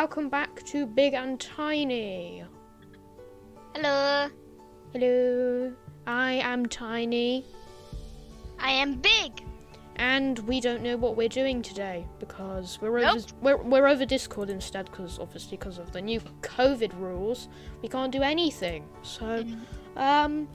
welcome 0.00 0.30
back 0.30 0.62
to 0.64 0.86
Big 0.86 1.12
and 1.12 1.38
Tiny. 1.38 2.42
Hello. 3.74 4.30
Hello, 4.94 5.74
I 6.06 6.32
am 6.36 6.64
Tiny, 6.64 7.44
I 8.58 8.70
am 8.70 8.94
big. 8.94 9.44
and 9.96 10.38
we 10.48 10.58
don't 10.58 10.82
know 10.82 10.96
what 10.96 11.18
we're 11.18 11.28
doing 11.28 11.60
today 11.60 12.06
because 12.18 12.78
we're 12.80 12.98
Nope. 12.98 13.16
over 13.16 13.26
we're, 13.42 13.56
we're 13.58 13.86
over 13.88 14.06
Discord 14.06 14.48
instead 14.48 14.86
because 14.86 15.18
obviously 15.18 15.58
because 15.58 15.76
of 15.76 15.92
the 15.92 16.00
new 16.00 16.18
COVID 16.40 16.98
rules 16.98 17.48
we 17.82 17.88
can't 17.90 18.10
do 18.10 18.22
anything. 18.22 18.86
So, 19.02 19.44
um, 19.96 20.48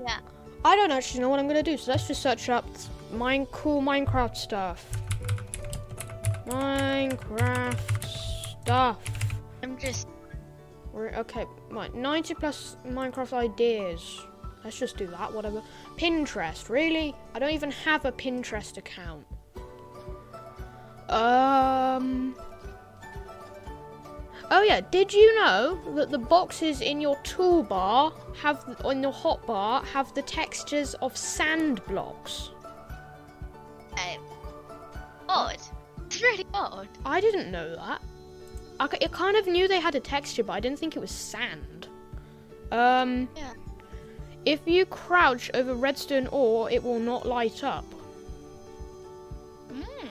Yeah. 0.00 0.18
I 0.64 0.74
don't 0.74 0.90
actually 0.90 1.20
know 1.20 1.28
what 1.28 1.38
I'm 1.38 1.46
gonna 1.46 1.62
do. 1.62 1.76
So 1.76 1.92
let's 1.92 2.08
just 2.08 2.20
search 2.20 2.48
up 2.48 2.64
mine 3.12 3.46
cool 3.52 3.80
Minecraft 3.80 4.36
stuff. 4.36 4.84
Minecraft 6.48 8.31
stuff. 8.62 8.98
I'm 9.62 9.76
just. 9.78 10.08
We're, 10.92 11.10
okay, 11.10 11.46
right. 11.70 11.94
90 11.94 12.34
plus 12.34 12.76
Minecraft 12.86 13.32
ideas. 13.32 14.22
Let's 14.62 14.78
just 14.78 14.96
do 14.96 15.06
that, 15.08 15.32
whatever. 15.32 15.62
Pinterest, 15.96 16.68
really? 16.68 17.14
I 17.34 17.38
don't 17.38 17.50
even 17.52 17.70
have 17.70 18.04
a 18.04 18.12
Pinterest 18.12 18.76
account. 18.76 19.26
Um. 21.08 22.36
Oh 24.50 24.62
yeah, 24.62 24.82
did 24.82 25.12
you 25.12 25.34
know 25.36 25.80
that 25.94 26.10
the 26.10 26.18
boxes 26.18 26.82
in 26.82 27.00
your 27.00 27.16
toolbar 27.18 28.12
have, 28.36 28.76
on 28.84 29.02
your 29.02 29.12
hotbar, 29.12 29.84
have 29.86 30.12
the 30.14 30.22
textures 30.22 30.94
of 30.94 31.16
sand 31.16 31.84
blocks? 31.86 32.50
Uh, 33.96 34.16
odd. 35.28 35.58
It's 36.06 36.22
really 36.22 36.46
odd. 36.52 36.88
I 37.06 37.20
didn't 37.20 37.50
know 37.50 37.74
that. 37.76 38.02
I, 38.82 38.88
I 39.04 39.06
kind 39.12 39.36
of 39.36 39.46
knew 39.46 39.68
they 39.68 39.80
had 39.80 39.94
a 39.94 40.00
texture, 40.00 40.42
but 40.42 40.54
I 40.54 40.60
didn't 40.60 40.78
think 40.78 40.96
it 40.96 40.98
was 40.98 41.10
sand. 41.12 41.86
Um, 42.72 43.28
Yeah. 43.36 43.52
if 44.44 44.60
you 44.66 44.84
crouch 44.86 45.50
over 45.54 45.74
redstone 45.74 46.26
ore, 46.28 46.68
it 46.70 46.82
will 46.82 46.98
not 46.98 47.24
light 47.26 47.62
up. 47.62 47.84
Mm. 49.72 50.08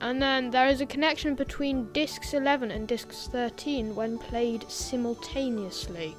And 0.00 0.22
then 0.22 0.50
there 0.50 0.68
is 0.68 0.80
a 0.80 0.86
connection 0.86 1.34
between 1.34 1.92
discs 1.92 2.32
11 2.32 2.70
and 2.70 2.88
discs 2.88 3.28
13 3.28 3.94
when 3.94 4.18
played 4.18 4.64
simultaneously. 4.70 6.14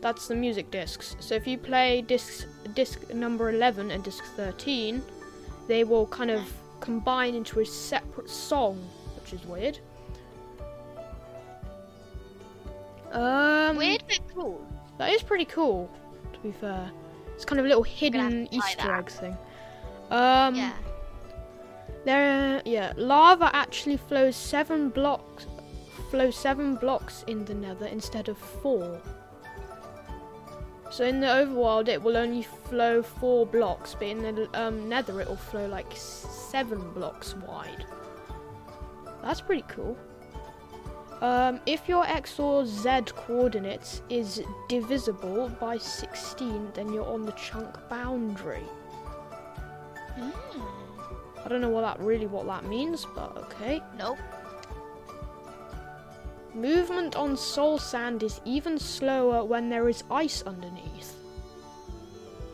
That's 0.00 0.28
the 0.28 0.34
music 0.34 0.70
discs. 0.70 1.16
So 1.20 1.34
if 1.34 1.46
you 1.46 1.58
play 1.58 2.00
discs, 2.00 2.46
disc 2.74 3.12
number 3.12 3.50
11 3.50 3.90
and 3.90 4.02
disc 4.02 4.24
13, 4.36 5.02
they 5.68 5.84
will 5.84 6.06
kind 6.06 6.30
of 6.30 6.42
combine 6.80 7.34
into 7.34 7.60
a 7.60 7.66
separate 7.66 8.30
song, 8.30 8.82
which 9.30 9.40
is 9.40 9.46
weird. 9.46 9.78
Um, 13.12 13.76
Weird 13.76 14.04
but 14.06 14.20
cool. 14.34 14.66
that 14.98 15.10
is 15.10 15.22
pretty 15.22 15.44
cool, 15.44 15.90
to 16.32 16.38
be 16.40 16.52
fair. 16.52 16.90
It's 17.34 17.44
kind 17.44 17.58
of 17.58 17.64
a 17.64 17.68
little 17.68 17.82
hidden 17.82 18.20
have 18.20 18.50
to 18.50 18.58
try 18.58 18.68
Easter 18.68 18.94
egg 18.94 19.10
thing. 19.10 19.36
Um, 20.10 20.54
yeah. 20.54 20.72
there, 22.04 22.62
yeah, 22.64 22.92
lava 22.96 23.50
actually 23.52 23.96
flows 23.96 24.36
seven 24.36 24.90
blocks, 24.90 25.46
flows 26.10 26.36
seven 26.36 26.76
blocks 26.76 27.24
in 27.26 27.44
the 27.44 27.54
Nether 27.54 27.86
instead 27.86 28.28
of 28.28 28.38
four. 28.38 29.00
So 30.92 31.04
in 31.04 31.20
the 31.20 31.28
overworld, 31.28 31.88
it 31.88 32.02
will 32.02 32.16
only 32.16 32.42
flow 32.42 33.02
four 33.02 33.46
blocks, 33.46 33.94
but 33.94 34.08
in 34.08 34.22
the 34.22 34.48
um, 34.54 34.88
Nether, 34.88 35.20
it 35.20 35.28
will 35.28 35.36
flow 35.36 35.66
like 35.66 35.92
seven 35.96 36.92
blocks 36.92 37.34
wide. 37.34 37.86
That's 39.22 39.40
pretty 39.40 39.64
cool. 39.68 39.96
Um, 41.20 41.60
if 41.66 41.86
your 41.86 42.06
x 42.06 42.38
or 42.38 42.64
z 42.64 42.88
coordinates 43.14 44.02
is 44.08 44.42
divisible 44.68 45.48
by 45.60 45.76
16, 45.76 46.70
then 46.72 46.92
you're 46.92 47.06
on 47.06 47.26
the 47.26 47.32
chunk 47.32 47.76
boundary. 47.90 48.64
Mm. 50.18 50.32
I 51.44 51.48
don't 51.48 51.60
know 51.60 51.68
what 51.68 51.82
that 51.82 52.00
really 52.00 52.26
what 52.26 52.46
that 52.46 52.64
means, 52.64 53.06
but 53.14 53.36
okay. 53.36 53.82
Nope. 53.98 54.18
Movement 56.54 57.16
on 57.16 57.36
soul 57.36 57.78
sand 57.78 58.22
is 58.22 58.40
even 58.44 58.78
slower 58.78 59.44
when 59.44 59.68
there 59.68 59.88
is 59.88 60.02
ice 60.10 60.42
underneath. 60.42 61.16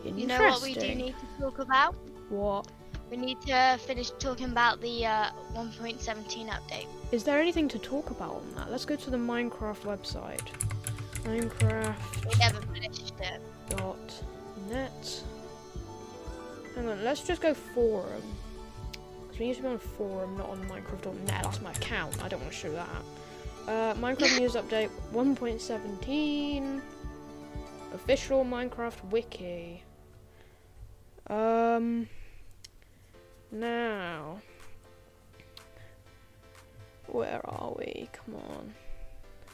You 0.04 0.26
know 0.26 0.38
what 0.38 0.62
we 0.62 0.74
do 0.74 0.94
need 0.94 1.14
to 1.18 1.42
talk 1.42 1.58
about? 1.58 1.94
What? 2.28 2.70
We 3.10 3.16
need 3.16 3.40
to 3.42 3.78
finish 3.86 4.10
talking 4.18 4.46
about 4.46 4.80
the 4.80 5.06
uh, 5.06 5.30
1.17 5.54 6.48
update. 6.48 6.86
Is 7.12 7.22
there 7.22 7.38
anything 7.40 7.68
to 7.68 7.78
talk 7.78 8.10
about 8.10 8.36
on 8.36 8.54
that? 8.56 8.70
Let's 8.70 8.84
go 8.84 8.96
to 8.96 9.10
the 9.10 9.16
Minecraft 9.16 9.80
website. 9.82 10.42
Minecraft. 11.24 12.26
We 12.28 12.34
never 12.38 12.60
finished 12.72 13.12
it. 13.20 13.40
dot 13.68 14.24
net. 14.68 15.22
Hang 16.74 16.88
on, 16.88 17.04
let's 17.04 17.22
just 17.22 17.40
go 17.40 17.54
forum. 17.54 18.22
'Cause 19.28 19.38
we 19.38 19.46
need 19.48 19.56
to 19.56 19.62
be 19.62 19.68
on 19.68 19.78
forum, 19.78 20.36
not 20.36 20.48
on 20.50 20.58
Minecraft.net. 20.68 21.42
That's 21.44 21.60
my 21.60 21.70
account. 21.72 22.22
I 22.24 22.28
don't 22.28 22.40
want 22.40 22.52
to 22.52 22.58
show 22.58 22.72
that. 22.72 22.88
Uh, 23.68 23.94
Minecraft 23.94 24.38
news 24.40 24.54
update 24.60 24.90
1.17. 25.12 26.80
Official 27.94 28.44
Minecraft 28.44 29.04
wiki. 29.10 29.82
Um. 31.28 32.08
Now. 33.50 34.40
Where 37.06 37.40
are 37.44 37.72
we? 37.78 38.08
Come 38.12 38.36
on. 38.36 38.74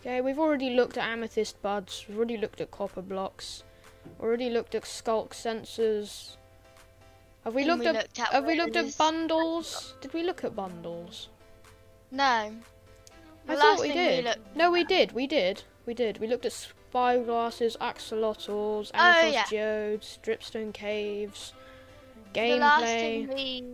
Okay, 0.01 0.21
we've 0.21 0.39
already 0.39 0.71
looked 0.71 0.99
at 0.99 1.05
amethyst 1.09 1.61
buds. 1.63 2.05
We've 2.09 2.17
already 2.17 2.37
looked 2.37 2.61
at 2.61 2.71
copper 2.71 3.03
blocks. 3.03 3.63
Already 4.21 4.51
looked 4.51 4.75
at 4.75 4.83
sculk 4.83 5.31
sensors. 5.31 6.37
Have 7.45 7.55
we 7.55 7.65
looked 7.65 7.81
we 7.81 7.87
at 7.87 7.95
looked 7.95 8.19
at 8.19 8.29
Have 8.29 8.47
we 8.47 8.57
looked 8.57 8.77
at 8.77 8.97
bundles? 8.97 9.95
Did 10.01 10.13
we 10.13 10.23
look 10.23 10.45
at 10.45 10.57
bundles? 10.57 11.29
No. 12.11 12.53
I 13.49 13.57
thought 13.57 13.81
we 13.81 13.93
did. 13.93 14.25
looked 14.25 14.57
no, 14.57 14.71
we 14.71 14.85
did. 14.85 15.13
We 15.13 15.27
did. 15.27 15.63
We 15.87 15.95
did. 15.95 16.19
We 16.19 16.27
looked 16.29 16.47
at 16.47 16.53
spyglasses, 16.53 17.77
axolotls, 17.81 18.91
Oh, 18.95 18.99
amethyst 18.99 19.35
yeah. 19.35 19.45
geodes, 19.49 20.19
dripstone 20.23 20.73
caves, 20.73 21.53
The 22.35 22.57
last 22.57 22.85
thing 22.85 23.29
we 23.29 23.65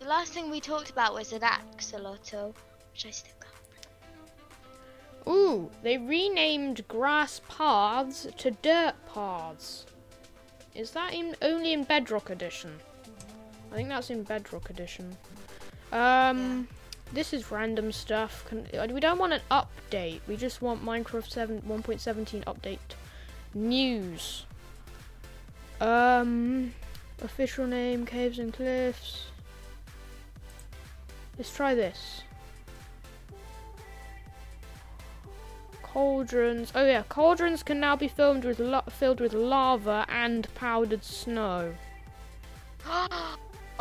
the 0.00 0.08
last 0.08 0.32
thing 0.32 0.50
we 0.50 0.60
talked 0.60 0.90
about 0.90 1.14
was 1.14 1.32
an 1.32 1.42
axolotl, 1.42 2.54
which 2.92 3.06
I 3.06 3.10
still 3.10 3.34
can't. 3.40 3.52
Ooh, 5.28 5.70
they 5.82 5.98
renamed 5.98 6.86
grass 6.88 7.40
paths 7.48 8.26
to 8.38 8.50
dirt 8.50 8.94
paths. 9.12 9.86
Is 10.74 10.90
that 10.92 11.14
in 11.14 11.36
only 11.42 11.72
in 11.72 11.84
Bedrock 11.84 12.30
Edition? 12.30 12.80
I 13.70 13.76
think 13.76 13.88
that's 13.90 14.10
in 14.10 14.24
Bedrock 14.24 14.70
Edition. 14.70 15.16
Um, 15.92 16.66
this 17.12 17.32
is 17.32 17.50
random 17.50 17.92
stuff. 17.92 18.44
Can, 18.48 18.66
uh, 18.76 18.88
we 18.90 19.00
don't 19.00 19.18
want 19.18 19.34
an 19.34 19.42
update. 19.50 20.20
We 20.26 20.36
just 20.36 20.62
want 20.62 20.84
Minecraft 20.84 21.30
7 21.30 21.62
1.17 21.62 22.44
update 22.44 22.78
news. 23.54 24.46
Um, 25.80 26.74
official 27.24 27.66
name 27.66 28.04
Caves 28.06 28.38
and 28.38 28.52
Cliffs. 28.52 29.26
Let's 31.38 31.54
try 31.54 31.74
this. 31.74 32.22
Cauldrons. 35.82 36.72
Oh 36.74 36.84
yeah, 36.84 37.02
cauldrons 37.08 37.62
can 37.62 37.80
now 37.80 37.96
be 37.96 38.08
filled 38.08 38.44
with 38.44 38.58
la- 38.58 38.82
filled 38.82 39.20
with 39.20 39.34
lava 39.34 40.06
and 40.08 40.46
powdered 40.54 41.04
snow. 41.04 41.74
oh 42.86 43.38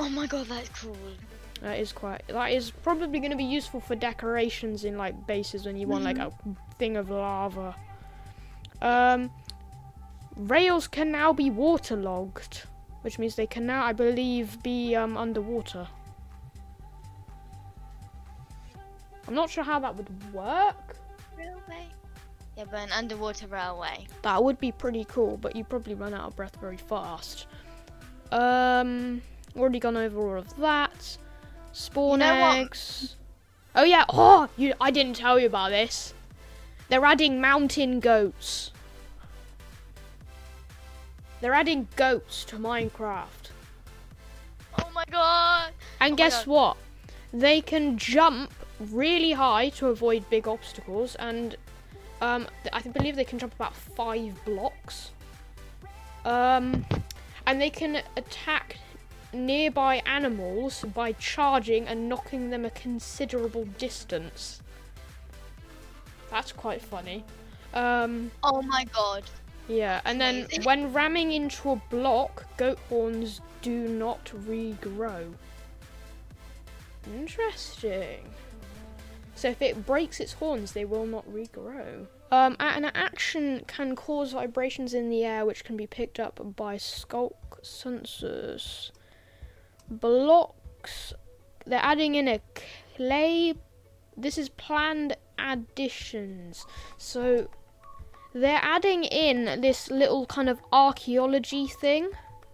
my 0.10 0.28
god, 0.28 0.48
that's 0.48 0.70
cool. 0.70 0.98
That 1.62 1.80
is 1.80 1.92
quite. 1.92 2.24
That 2.28 2.52
is 2.52 2.72
probably 2.72 3.20
going 3.20 3.32
to 3.32 3.38
be 3.38 3.44
useful 3.44 3.80
for 3.80 3.96
decorations 3.96 4.84
in 4.84 4.98
like 4.98 5.28
bases 5.28 5.66
when 5.66 5.78
you 5.78 5.88
want 5.88 6.04
like 6.04 6.18
a 6.18 6.32
thing 6.80 6.98
of 6.98 7.10
lava. 7.10 7.76
Um, 8.82 9.32
rails 10.36 10.88
can 10.88 11.12
now 11.12 11.34
be 11.34 11.50
waterlogged, 11.52 12.64
which 13.02 13.20
means 13.20 13.36
they 13.36 13.48
can 13.48 13.66
now, 13.66 13.84
I 13.86 13.94
believe, 13.94 14.62
be 14.64 14.96
um 14.96 15.18
underwater. 15.18 15.88
I'm 19.28 19.36
not 19.36 19.50
sure 19.50 19.64
how 19.64 19.80
that 19.80 19.96
would 19.96 20.34
work. 20.34 20.98
Railway. 21.38 21.88
Yeah, 22.58 22.66
but 22.70 22.80
an 22.82 22.92
underwater 22.92 23.48
railway. 23.48 24.06
That 24.24 24.44
would 24.44 24.60
be 24.60 24.72
pretty 24.72 25.06
cool, 25.06 25.38
but 25.38 25.56
you'd 25.56 25.70
probably 25.70 25.94
run 25.94 26.14
out 26.14 26.28
of 26.28 26.36
breath 26.36 26.58
very 26.60 26.78
fast. 26.78 27.48
Um, 28.32 29.22
already 29.56 29.80
gone 29.80 29.98
over 29.98 30.20
all 30.20 30.38
of 30.38 30.58
that. 30.58 31.18
Spawn 31.72 32.20
You 32.20 32.26
know 32.26 32.40
what? 32.42 32.58
eggs. 32.58 33.16
Oh 33.76 33.84
yeah. 33.84 34.04
Oh, 34.10 34.50
you. 34.58 34.74
I 34.82 34.92
didn't 34.92 35.16
tell 35.16 35.40
you 35.40 35.46
about 35.46 35.70
this. 35.70 36.14
They're 36.90 37.06
adding 37.06 37.40
mountain 37.40 38.02
goats. 38.02 38.72
They're 41.42 41.54
adding 41.54 41.88
goats 41.96 42.46
to 42.46 42.58
Minecraft. 42.58 43.50
Oh 44.80 44.90
my 44.94 45.04
god! 45.10 45.74
And 46.00 46.12
my 46.12 46.16
guess 46.16 46.46
God. 46.46 46.48
what? 46.48 46.78
They 47.34 47.62
can 47.62 47.98
jump 47.98 48.54
really 48.80 49.32
high 49.34 49.70
to 49.70 49.88
avoid 49.88 50.30
big 50.30 50.48
obstacles, 50.48 51.16
and 51.16 51.56
um, 52.22 52.48
I 52.72 52.82
believe 52.82 53.16
they 53.16 53.26
can 53.26 53.40
jump 53.40 53.56
about 53.56 53.76
five 53.76 54.34
blocks. 54.46 55.12
Um, 56.24 56.86
and 57.48 57.60
they 57.60 57.72
can 57.72 58.04
attack 58.16 58.78
nearby 59.34 60.04
animals 60.06 60.86
by 60.94 61.14
charging 61.14 61.88
and 61.88 62.08
knocking 62.08 62.52
them 62.52 62.66
a 62.66 62.70
considerable 62.70 63.66
distance. 63.80 64.62
That's 66.30 66.52
quite 66.52 66.82
funny. 66.82 67.24
Um, 67.74 68.32
Oh 68.44 68.62
my 68.62 68.86
god. 68.94 69.24
Yeah, 69.68 70.02
and 70.06 70.20
then 70.20 70.48
when 70.64 70.92
ramming 70.92 71.32
into 71.32 71.72
a 71.72 71.76
block, 71.90 72.46
goat 72.58 72.80
horns 72.90 73.42
do 73.62 73.88
not 73.88 74.26
regrow. 74.26 75.34
Interesting. 77.16 78.30
So 79.36 79.50
if 79.50 79.62
it 79.62 79.86
breaks 79.86 80.20
its 80.20 80.34
horns, 80.34 80.74
they 80.74 80.86
will 80.86 81.06
not 81.06 81.28
regrow. 81.28 82.06
Um, 82.32 82.56
an 82.60 82.86
action 82.86 83.64
can 83.68 83.96
cause 83.96 84.34
vibrations 84.34 84.94
in 84.94 85.10
the 85.10 85.26
air, 85.26 85.46
which 85.46 85.64
can 85.64 85.76
be 85.76 85.88
picked 85.88 86.20
up 86.20 86.40
by 86.56 86.76
sculk 86.78 87.34
sensors. 87.64 88.92
Blocks. 89.90 91.14
They're 91.66 91.80
adding 91.82 92.16
in 92.16 92.28
a 92.28 92.40
clay. 92.96 93.56
This 94.16 94.38
is 94.38 94.50
planned 94.50 95.18
additions. 95.38 96.66
So 96.98 97.50
they're 98.34 98.60
adding 98.62 99.04
in 99.04 99.62
this 99.62 99.90
little 99.90 100.26
kind 100.26 100.50
of 100.50 100.62
archaeology 100.72 101.68
thing, 101.68 102.10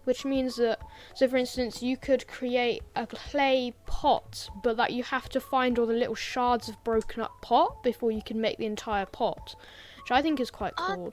which 0.06 0.26
means 0.26 0.56
that, 0.56 0.80
so 1.14 1.28
for 1.28 1.38
instance, 1.38 1.84
you 1.84 1.98
could 1.98 2.28
create 2.28 2.82
a 2.96 3.06
clay 3.06 3.74
pot, 3.86 4.50
but 4.64 4.78
that 4.78 4.94
you 4.94 5.04
have 5.04 5.30
to 5.30 5.40
find 5.40 5.78
all 5.78 5.86
the 5.86 5.94
little 5.94 6.16
shards 6.16 6.70
of 6.70 6.84
broken 6.84 7.22
up 7.22 7.42
pot 7.42 7.84
before 7.84 8.12
you 8.12 8.22
can 8.26 8.40
make 8.40 8.58
the 8.58 8.66
entire 8.66 9.06
pot, 9.06 9.56
which 10.02 10.12
I 10.12 10.22
think 10.22 10.40
is 10.40 10.50
quite 10.50 10.74
Oh, 10.78 11.12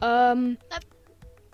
cool. 0.00 0.08
Um, 0.08 0.58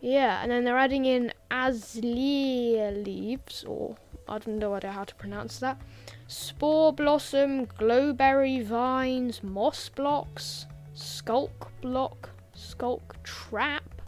yeah, 0.00 0.42
and 0.42 0.50
then 0.50 0.64
they're 0.64 0.78
adding 0.78 1.04
in 1.04 1.32
azalea 1.50 2.92
leaves, 2.92 3.64
or 3.64 3.96
I 4.28 4.38
don't 4.38 4.58
know 4.58 4.78
how 4.82 5.04
to 5.04 5.14
pronounce 5.16 5.58
that. 5.58 5.80
Spore 6.28 6.92
blossom, 6.92 7.66
glowberry 7.66 8.64
vines, 8.64 9.42
moss 9.42 9.88
blocks, 9.88 10.66
sculk 11.00 11.50
block, 11.80 12.30
sculk 12.54 13.00
trap, 13.24 14.02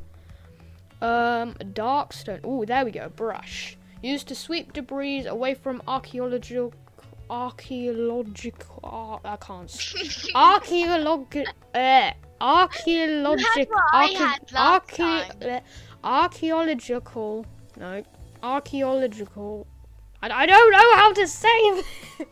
um, 1.01 1.55
dark 1.73 2.13
stone. 2.13 2.41
Oh, 2.45 2.65
there 2.65 2.85
we 2.85 2.91
go. 2.91 3.09
Brush 3.09 3.77
used 4.03 4.29
to 4.29 4.35
sweep 4.35 4.73
debris 4.73 5.27
away 5.27 5.55
from 5.55 5.83
archaeological. 5.87 6.75
Archaeological. 7.31 8.81
Uh, 8.85 9.29
I 9.29 9.37
can't. 9.37 9.75
Archaeological. 10.35 11.53
Uh, 11.75 12.11
archaeological. 12.41 13.67
what 13.69 13.85
I 13.93 14.07
had 14.07 14.53
last 14.53 14.89
time. 14.91 15.63
archaeological. 16.05 17.47
No. 17.79 18.03
Archaeological. 18.43 19.67
I, 20.21 20.31
I 20.31 20.47
don't 20.47 20.73
know 20.73 20.97
how 20.97 21.13
to 21.15 21.27
say 21.27 21.71
this. 22.19 22.27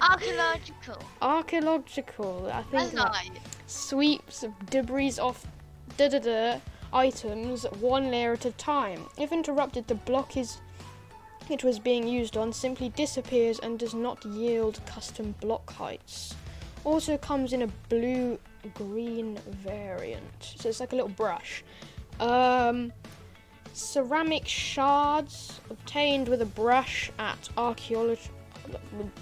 Archaeological. 0.00 1.02
Archaeological. 1.22 2.50
I 2.52 2.62
think 2.62 2.72
That's 2.72 2.90
that 2.92 3.12
nice. 3.12 3.30
Sweeps 3.66 4.44
debris 4.70 5.18
off 5.18 5.46
da 5.96 6.08
da 6.08 6.18
da 6.18 6.60
items 6.92 7.64
one 7.80 8.10
layer 8.10 8.32
at 8.32 8.44
a 8.44 8.52
time. 8.52 9.04
If 9.18 9.32
interrupted, 9.32 9.86
the 9.86 9.94
block 9.94 10.36
is 10.36 10.60
it 11.48 11.62
was 11.62 11.78
being 11.78 12.08
used 12.08 12.36
on 12.36 12.52
simply 12.52 12.88
disappears 12.90 13.60
and 13.60 13.78
does 13.78 13.94
not 13.94 14.24
yield 14.24 14.80
custom 14.86 15.34
block 15.40 15.72
heights. 15.72 16.34
Also 16.84 17.16
comes 17.16 17.52
in 17.52 17.62
a 17.62 17.68
blue 17.88 18.38
green 18.74 19.38
variant. 19.46 20.54
So 20.56 20.68
it's 20.68 20.80
like 20.80 20.92
a 20.92 20.96
little 20.96 21.10
brush. 21.10 21.62
Um 22.20 22.92
ceramic 23.72 24.48
shards 24.48 25.60
obtained 25.68 26.28
with 26.28 26.40
a 26.40 26.46
brush 26.46 27.10
at 27.18 27.48
archaeology 27.58 28.30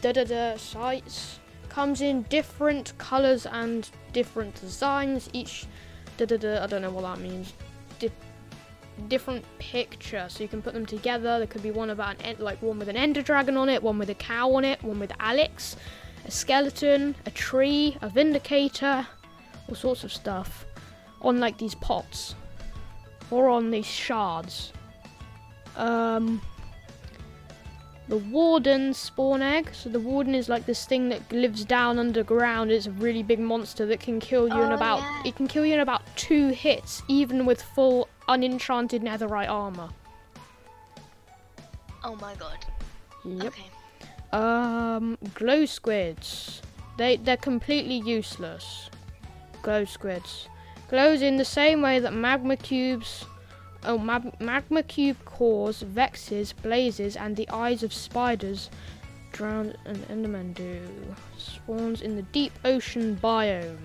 da 0.00 0.12
da 0.12 0.24
da 0.24 0.56
sites 0.56 1.40
comes 1.74 2.00
in 2.00 2.22
different 2.22 2.96
colors 2.98 3.46
and 3.46 3.90
different 4.12 4.54
designs. 4.60 5.28
Each 5.32 5.66
I 6.20 6.24
don't 6.26 6.82
know 6.82 6.90
what 6.90 7.02
that 7.02 7.18
means. 7.18 7.52
Di- 7.98 8.12
different 9.08 9.44
picture, 9.58 10.26
so 10.28 10.44
you 10.44 10.48
can 10.48 10.62
put 10.62 10.72
them 10.72 10.86
together. 10.86 11.38
There 11.38 11.48
could 11.48 11.64
be 11.64 11.72
one 11.72 11.90
about 11.90 12.14
an 12.22 12.36
like 12.38 12.62
one 12.62 12.78
with 12.78 12.88
an 12.88 12.96
ender 12.96 13.22
dragon 13.22 13.56
on 13.56 13.68
it, 13.68 13.82
one 13.82 13.98
with 13.98 14.08
a 14.10 14.14
cow 14.14 14.54
on 14.54 14.64
it, 14.64 14.80
one 14.84 15.00
with 15.00 15.10
Alex, 15.18 15.76
a 16.24 16.30
skeleton, 16.30 17.16
a 17.26 17.30
tree, 17.32 17.96
a 18.02 18.08
vindicator, 18.08 19.04
all 19.68 19.74
sorts 19.74 20.04
of 20.04 20.12
stuff 20.12 20.64
on 21.22 21.40
like 21.40 21.58
these 21.58 21.74
pots 21.74 22.36
or 23.32 23.48
on 23.48 23.72
these 23.72 23.86
shards. 23.86 24.72
Um, 25.76 26.40
the 28.08 28.18
warden 28.18 28.92
spawn 28.94 29.42
egg. 29.42 29.70
So 29.72 29.88
the 29.88 30.00
warden 30.00 30.34
is 30.34 30.48
like 30.48 30.66
this 30.66 30.84
thing 30.86 31.08
that 31.08 31.32
lives 31.32 31.64
down 31.64 31.98
underground. 31.98 32.70
It's 32.70 32.86
a 32.86 32.90
really 32.92 33.22
big 33.22 33.40
monster 33.40 33.86
that 33.86 34.00
can 34.00 34.20
kill 34.20 34.48
you 34.48 34.62
in 34.62 34.72
Oh, 34.72 34.74
about 34.74 35.00
yeah. 35.00 35.22
it 35.26 35.36
can 35.36 35.48
kill 35.48 35.64
you 35.64 35.74
in 35.74 35.80
about 35.80 36.02
two 36.16 36.48
hits, 36.48 37.02
even 37.08 37.46
with 37.46 37.62
full 37.62 38.08
unenchanted 38.28 39.02
netherite 39.02 39.48
armor. 39.48 39.88
Oh 42.02 42.16
my 42.16 42.34
god. 42.34 42.58
Yep. 43.24 43.46
Okay. 43.46 43.70
Um, 44.32 45.16
glow 45.34 45.64
squids. 45.64 46.60
They 46.98 47.16
they're 47.16 47.36
completely 47.36 47.96
useless. 47.96 48.90
Glow 49.62 49.84
squids 49.84 50.48
glows 50.88 51.22
in 51.22 51.36
the 51.36 51.44
same 51.44 51.82
way 51.82 51.98
that 51.98 52.12
magma 52.12 52.56
cubes. 52.56 53.24
Oh, 53.84 53.98
mag- 53.98 54.40
magma 54.40 54.82
cube 54.82 55.22
cores, 55.24 55.82
vexes, 55.82 56.52
blazes, 56.52 57.16
and 57.16 57.36
the 57.36 57.48
eyes 57.50 57.82
of 57.82 57.92
spiders 57.92 58.70
drown 59.32 59.74
and 59.84 59.98
endermen 60.08 60.54
do. 60.54 60.80
Spawns 61.36 62.00
in 62.00 62.16
the 62.16 62.22
deep 62.22 62.52
ocean 62.64 63.18
biome. 63.22 63.76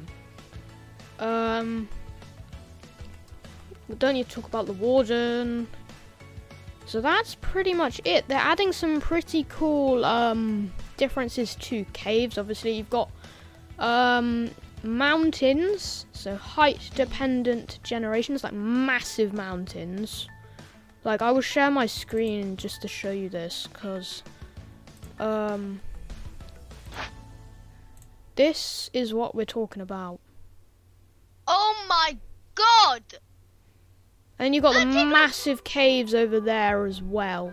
Um, 1.20 1.90
don't 3.98 4.16
you 4.16 4.24
talk 4.24 4.46
about 4.46 4.68
the 4.68 4.74
warden. 4.74 5.68
So 6.86 7.02
that's 7.02 7.36
pretty 7.36 7.74
much 7.74 8.02
it. 8.06 8.28
They're 8.28 8.38
adding 8.38 8.72
some 8.72 9.02
pretty 9.02 9.46
cool 9.50 10.06
um, 10.06 10.72
differences 10.98 11.56
to 11.56 11.86
caves. 11.94 12.38
Obviously, 12.38 12.72
you've 12.72 12.90
got 12.90 13.12
um, 13.78 14.50
mountains, 14.84 16.06
so 16.12 16.36
height 16.36 16.90
dependent 16.96 17.80
generations, 17.84 18.44
like 18.44 18.54
massive 18.54 19.34
mountains. 19.34 20.28
Like, 21.04 21.22
I 21.22 21.32
will 21.32 21.42
share 21.42 21.72
my 21.72 21.86
screen 21.86 22.58
just 22.58 22.82
to 22.82 22.88
show 22.88 23.12
you 23.12 23.30
this, 23.30 23.68
because 23.72 24.24
um, 25.20 25.80
this 28.36 28.90
is 28.94 29.14
what 29.14 29.34
we're 29.34 29.46
talking 29.46 29.82
about. 29.82 30.20
Oh 31.48 31.86
my 31.88 32.18
god! 32.56 33.04
And 34.38 34.54
you've 34.54 34.64
got 34.64 34.74
the 34.74 35.00
I 35.00 35.04
massive 35.06 35.64
caves 35.64 36.14
over 36.14 36.40
there 36.40 36.86
as 36.86 37.02
well. 37.02 37.52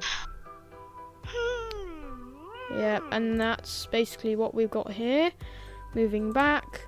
Yep, 2.71 3.05
and 3.13 3.41
that's 3.41 3.87
basically 3.87 4.37
what 4.37 4.55
we've 4.55 4.71
got 4.71 4.93
here. 4.93 5.31
Moving 5.95 6.33
back. 6.33 6.87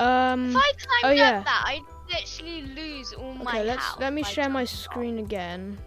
Um 0.00 0.50
If 0.50 0.56
I 0.56 0.72
climbed 0.78 1.04
oh, 1.04 1.10
yeah. 1.10 1.38
up 1.38 1.44
that, 1.44 1.62
I'd 1.66 1.82
literally 2.08 2.62
lose 2.62 3.12
all 3.12 3.34
my 3.34 3.50
Okay, 3.50 3.64
let's 3.64 3.98
let 3.98 4.12
me 4.12 4.22
share 4.22 4.48
my 4.48 4.64
jumping 4.64 4.78
off. 4.78 4.84
screen 4.84 5.18
again. 5.18 5.78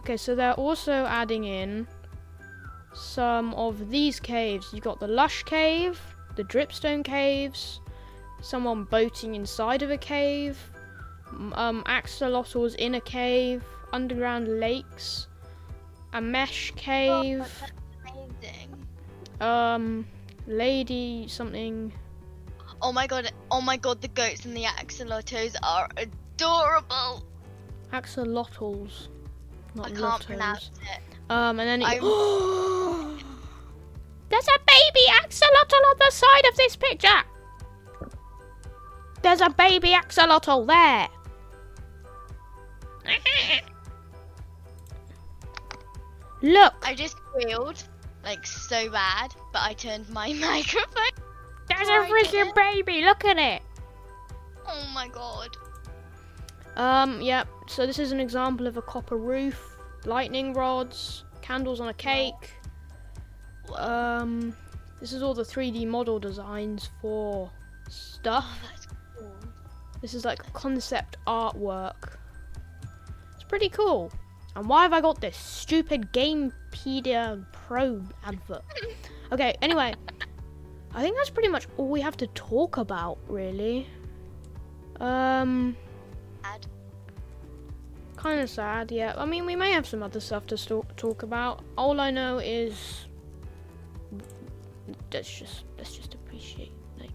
Okay, 0.00 0.16
so 0.16 0.34
they're 0.34 0.54
also 0.54 0.92
adding 1.06 1.44
in 1.44 1.86
some 2.94 3.54
of 3.54 3.88
these 3.90 4.18
caves. 4.18 4.70
You've 4.72 4.82
got 4.84 4.98
the 4.98 5.06
Lush 5.06 5.44
Cave, 5.44 5.98
the 6.36 6.42
Dripstone 6.42 7.04
Caves, 7.04 7.80
someone 8.40 8.82
boating 8.84 9.36
inside 9.36 9.82
of 9.82 9.90
a 9.90 9.96
cave, 9.96 10.58
um, 11.54 11.84
axolotls 11.86 12.74
in 12.74 12.96
a 12.96 13.00
cave, 13.00 13.62
underground 13.92 14.58
lakes, 14.58 15.28
a 16.12 16.20
mesh 16.20 16.72
Oh, 16.72 16.76
cave, 16.76 17.38
that's 17.38 17.72
amazing. 18.42 18.86
um, 19.40 20.06
lady 20.48 21.26
something. 21.28 21.92
Oh 22.84 22.90
my 22.92 23.06
god, 23.06 23.30
oh 23.52 23.60
my 23.60 23.76
god, 23.76 24.00
the 24.02 24.08
goats 24.08 24.44
and 24.44 24.56
the 24.56 24.64
axolotls 24.64 25.54
are 25.62 25.88
adorable. 25.96 27.22
Axolotls. 27.92 29.08
Not 29.76 29.86
I 29.86 29.90
can't 29.90 30.02
lottos. 30.02 30.26
pronounce 30.26 30.70
it. 30.82 31.00
Um, 31.30 31.60
and 31.60 31.68
then 31.68 31.82
it, 31.82 32.00
there's 34.28 34.48
a 34.48 34.58
baby 34.66 35.06
axolotl 35.20 35.80
on 35.90 35.96
the 35.98 36.10
side 36.10 36.44
of 36.50 36.56
this 36.56 36.74
picture. 36.74 37.22
There's 39.22 39.40
a 39.40 39.50
baby 39.50 39.90
axolotl 39.90 40.66
there. 40.66 41.08
Look, 46.42 46.74
I 46.82 46.94
just 46.96 47.16
squealed. 47.16 47.84
like 48.24 48.44
so 48.44 48.90
bad, 48.90 49.32
but 49.52 49.62
I 49.62 49.74
turned 49.74 50.08
my 50.10 50.32
microphone. 50.40 51.31
There's 51.76 51.88
a 51.88 52.10
freaking 52.10 52.54
baby. 52.54 53.02
Look 53.02 53.24
at 53.24 53.38
it. 53.38 53.62
Oh 54.66 54.86
my 54.94 55.08
god. 55.08 55.50
Um, 56.76 57.20
yep. 57.20 57.48
So 57.68 57.86
this 57.86 57.98
is 57.98 58.12
an 58.12 58.20
example 58.20 58.66
of 58.66 58.76
a 58.76 58.82
copper 58.82 59.16
roof, 59.16 59.76
lightning 60.04 60.52
rods, 60.54 61.24
candles 61.42 61.80
on 61.80 61.88
a 61.88 61.94
cake. 61.94 62.54
Um, 63.74 64.54
this 65.00 65.12
is 65.12 65.22
all 65.22 65.34
the 65.34 65.42
3D 65.42 65.86
model 65.86 66.18
designs 66.18 66.90
for 67.00 67.50
stuff. 67.88 68.46
Oh, 68.64 68.94
cool. 69.18 69.32
This 70.00 70.14
is 70.14 70.24
like 70.24 70.52
concept 70.52 71.16
artwork. 71.26 72.16
It's 73.34 73.44
pretty 73.44 73.68
cool. 73.68 74.12
And 74.54 74.68
why 74.68 74.82
have 74.82 74.92
I 74.92 75.00
got 75.00 75.20
this 75.20 75.36
stupid 75.36 76.12
Gamepedia 76.12 77.44
Pro 77.52 78.02
advert? 78.24 78.62
Okay, 79.32 79.54
anyway, 79.62 79.94
I 80.94 81.02
think 81.02 81.16
that's 81.16 81.30
pretty 81.30 81.48
much 81.48 81.66
all 81.76 81.88
we 81.88 82.00
have 82.00 82.16
to 82.18 82.26
talk 82.28 82.76
about, 82.76 83.18
really. 83.28 83.86
Um, 85.00 85.76
Sad. 86.44 86.66
kind 88.16 88.40
of 88.40 88.50
sad, 88.50 88.92
yeah. 88.92 89.14
I 89.16 89.24
mean, 89.24 89.46
we 89.46 89.56
may 89.56 89.70
have 89.72 89.86
some 89.86 90.02
other 90.02 90.20
stuff 90.20 90.46
to 90.48 90.56
sto- 90.58 90.84
talk 90.96 91.22
about. 91.22 91.62
All 91.78 91.98
I 92.00 92.10
know 92.10 92.38
is 92.38 93.06
let's 95.12 95.30
just 95.38 95.64
let's 95.78 95.96
just 95.96 96.14
appreciate. 96.14 96.72
Like, 97.00 97.10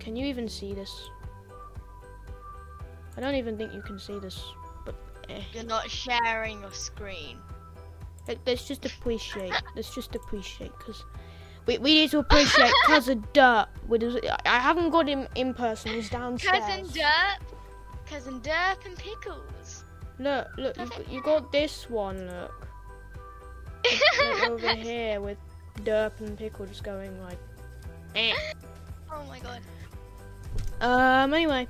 can 0.00 0.16
you 0.16 0.26
even 0.26 0.48
see 0.48 0.74
this? 0.74 0.92
I 3.16 3.20
don't 3.20 3.36
even 3.36 3.56
think 3.56 3.72
you 3.72 3.80
can 3.82 3.98
see 4.00 4.18
this, 4.18 4.42
but 4.84 4.96
eh. 5.28 5.40
You're 5.52 5.62
not 5.64 5.88
sharing 5.88 6.60
your 6.60 6.72
screen. 6.72 7.38
Let- 8.26 8.38
Let's 8.46 8.66
just 8.66 8.84
appreciate. 8.84 9.52
Let's 9.76 9.94
just 9.94 10.14
appreciate, 10.16 10.72
cause 10.80 11.04
we, 11.66 11.78
we 11.78 11.94
need 11.94 12.10
to 12.10 12.18
appreciate 12.18 12.72
cousin 12.86 13.24
Dirt. 13.32 13.66
I 14.46 14.58
haven't 14.58 14.90
got 14.90 15.08
him 15.08 15.26
in 15.34 15.54
person. 15.54 15.92
He's 15.92 16.10
downstairs. 16.10 16.58
Cousin 16.60 16.84
Derp. 16.86 17.40
Cousin 18.06 18.40
Derp 18.40 18.86
and 18.86 18.96
Pickles. 18.96 19.84
Look, 20.18 20.48
look, 20.56 20.76
you, 20.76 21.16
you 21.16 21.22
got 21.22 21.50
this 21.52 21.88
one. 21.88 22.26
Look, 22.26 22.68
like 23.84 24.50
over 24.50 24.74
here 24.74 25.20
with 25.20 25.38
Derp 25.80 26.20
and 26.20 26.38
Pickle 26.38 26.66
just 26.66 26.84
going 26.84 27.20
like. 27.22 27.38
Eh. 28.14 28.34
oh 29.12 29.24
my 29.28 29.40
god. 29.40 29.60
Um. 30.80 31.34
Anyway, 31.34 31.66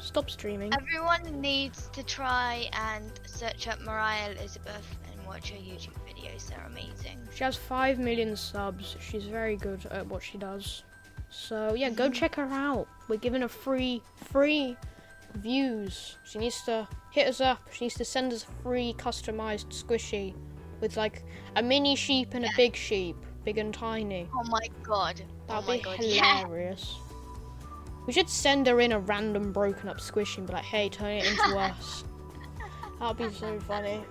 stop 0.00 0.30
streaming. 0.30 0.72
Everyone 0.74 1.40
needs 1.40 1.88
to 1.92 2.02
try 2.02 2.68
and 2.72 3.10
search 3.26 3.66
up 3.66 3.80
Mariah 3.80 4.32
Elizabeth 4.32 4.86
and 5.22 5.28
watch 5.28 5.50
her 5.50 5.56
YouTube 5.56 5.94
videos. 6.06 6.48
They're 6.48 6.64
amazing. 6.66 7.18
She 7.34 7.44
has 7.44 7.56
five 7.56 7.98
million 7.98 8.36
subs. 8.36 8.96
She's 9.00 9.24
very 9.24 9.56
good 9.56 9.84
at 9.90 10.06
what 10.06 10.22
she 10.22 10.38
does. 10.38 10.84
So 11.30 11.74
yeah, 11.74 11.90
go 11.90 12.04
mm-hmm. 12.04 12.12
check 12.12 12.34
her 12.34 12.48
out. 12.50 12.88
We're 13.08 13.16
giving 13.16 13.42
her 13.42 13.48
free, 13.48 14.02
free 14.16 14.76
views. 15.36 16.16
She 16.24 16.38
needs 16.38 16.62
to 16.62 16.88
hit 17.10 17.28
us 17.28 17.40
up. 17.40 17.60
She 17.72 17.84
needs 17.84 17.94
to 17.94 18.04
send 18.04 18.32
us 18.32 18.44
a 18.44 18.62
free 18.62 18.94
customized 18.98 19.68
squishy 19.68 20.34
with 20.80 20.96
like 20.96 21.24
a 21.56 21.62
mini 21.62 21.96
sheep 21.96 22.34
and 22.34 22.44
a 22.44 22.50
big 22.56 22.76
sheep, 22.76 23.16
big 23.44 23.58
and 23.58 23.72
tiny. 23.72 24.28
Oh 24.34 24.44
my 24.48 24.66
god. 24.82 25.22
That'd 25.48 25.68
oh 25.68 25.72
be 25.72 25.80
god. 25.80 25.96
Yeah. 26.00 26.40
hilarious. 26.44 26.96
We 28.06 28.12
should 28.12 28.28
send 28.28 28.66
her 28.66 28.80
in 28.80 28.92
a 28.92 28.98
random 28.98 29.52
broken 29.52 29.88
up 29.88 29.98
squishy 29.98 30.38
and 30.38 30.46
be 30.46 30.54
like, 30.54 30.64
hey, 30.64 30.88
turn 30.88 31.12
it 31.12 31.26
into 31.26 31.42
us. 31.58 32.04
That'd 32.98 33.16
be 33.16 33.30
so 33.34 33.58
funny. 33.60 34.04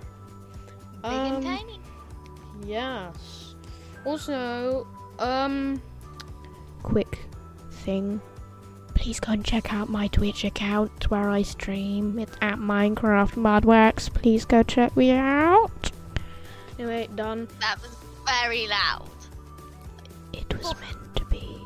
Big 1.03 1.11
and 1.11 1.35
Um, 1.37 1.43
tiny. 1.43 1.79
Yes. 2.65 3.55
Also, 4.05 4.87
um, 5.19 5.81
quick 6.83 7.19
thing. 7.71 8.21
Please 8.95 9.19
go 9.19 9.31
and 9.31 9.43
check 9.43 9.73
out 9.73 9.89
my 9.89 10.07
Twitch 10.09 10.43
account 10.43 11.09
where 11.09 11.29
I 11.29 11.41
stream. 11.41 12.19
It's 12.19 12.35
at 12.41 12.57
Minecraft 12.59 13.33
Modworks. 13.35 14.13
Please 14.13 14.45
go 14.45 14.61
check 14.63 14.95
me 14.95 15.11
out. 15.11 15.91
Anyway, 16.77 17.07
done. 17.15 17.47
That 17.59 17.81
was 17.81 17.95
very 18.25 18.67
loud. 18.67 19.09
It 20.33 20.55
was 20.55 20.73
meant 20.79 21.15
to 21.15 21.25
be. 21.25 21.57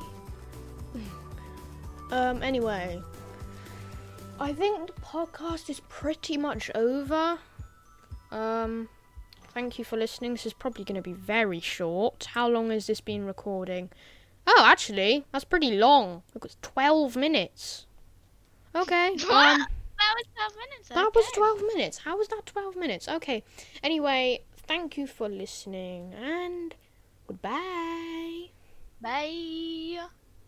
um, 2.11 2.41
anyway. 2.41 3.01
I 4.39 4.53
think 4.53 4.87
the 4.87 5.01
podcast 5.01 5.69
is 5.69 5.81
pretty 5.89 6.37
much 6.37 6.69
over. 6.75 7.37
Um, 8.31 8.87
thank 9.55 9.79
you 9.79 9.85
for 9.85 9.97
listening. 9.97 10.33
This 10.33 10.45
is 10.45 10.53
probably 10.53 10.83
going 10.83 10.97
to 10.97 11.01
be 11.01 11.13
very 11.13 11.59
short. 11.59 12.25
How 12.33 12.47
long 12.47 12.69
has 12.69 12.85
this 12.85 13.01
been 13.01 13.25
recording? 13.25 13.89
Oh, 14.45 14.63
actually, 14.67 15.25
that's 15.31 15.45
pretty 15.45 15.71
long. 15.71 16.21
Look, 16.35 16.45
it's 16.45 16.57
12 16.61 17.15
minutes. 17.15 17.87
Okay. 18.75 19.15
Um, 19.31 19.65
that 19.97 20.13
was 20.17 20.25
12 20.35 20.53
minutes. 20.57 20.89
that 20.89 21.15
was 21.15 21.31
12 21.31 21.61
minutes. 21.73 21.97
How 21.99 22.17
was 22.17 22.27
that 22.27 22.45
12 22.45 22.75
minutes? 22.75 23.07
Okay. 23.07 23.43
Anyway, 23.81 24.43
thank 24.67 24.97
you 24.97 25.07
for 25.07 25.29
listening 25.29 26.13
and 26.13 26.75
goodbye. 27.27 28.49
Bye. 28.99 29.99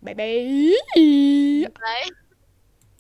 Bye 0.04 0.14
bye. 0.14 0.76
Bye. 0.96 2.10